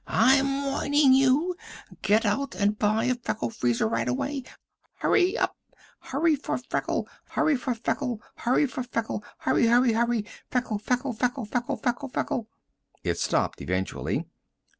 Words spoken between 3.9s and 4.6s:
away!